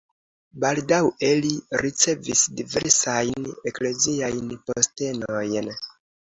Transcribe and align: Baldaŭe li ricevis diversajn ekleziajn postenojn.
Baldaŭe 0.61 1.27
li 1.43 1.51
ricevis 1.81 2.41
diversajn 2.61 3.47
ekleziajn 3.73 4.49
postenojn. 4.71 5.71